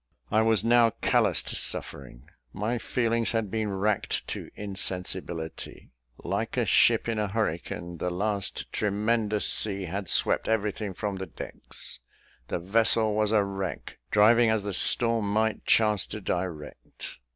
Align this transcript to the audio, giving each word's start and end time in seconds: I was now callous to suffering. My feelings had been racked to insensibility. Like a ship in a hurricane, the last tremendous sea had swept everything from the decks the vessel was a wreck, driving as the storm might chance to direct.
I 0.31 0.41
was 0.41 0.63
now 0.63 0.89
callous 1.01 1.43
to 1.43 1.55
suffering. 1.55 2.27
My 2.53 2.79
feelings 2.79 3.33
had 3.33 3.51
been 3.51 3.69
racked 3.69 4.27
to 4.29 4.49
insensibility. 4.55 5.91
Like 6.17 6.57
a 6.57 6.65
ship 6.65 7.07
in 7.07 7.19
a 7.19 7.27
hurricane, 7.27 7.99
the 7.99 8.09
last 8.09 8.73
tremendous 8.73 9.45
sea 9.47 9.83
had 9.85 10.09
swept 10.09 10.47
everything 10.47 10.95
from 10.95 11.17
the 11.17 11.27
decks 11.27 11.99
the 12.47 12.57
vessel 12.57 13.13
was 13.13 13.31
a 13.31 13.43
wreck, 13.43 13.99
driving 14.09 14.49
as 14.49 14.63
the 14.63 14.73
storm 14.73 15.31
might 15.31 15.65
chance 15.65 16.07
to 16.07 16.19
direct. 16.19 17.19